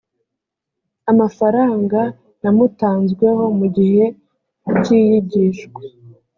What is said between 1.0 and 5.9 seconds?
amafaranga yamutanzweho mu gihe cy iyigishwa